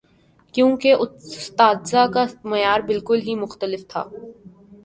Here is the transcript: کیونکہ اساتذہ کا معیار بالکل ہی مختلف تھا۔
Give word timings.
کیونکہ 0.55 0.93
اساتذہ 0.93 2.05
کا 2.13 2.23
معیار 2.43 2.79
بالکل 2.87 3.19
ہی 3.27 3.35
مختلف 3.35 3.87
تھا۔ 3.87 4.03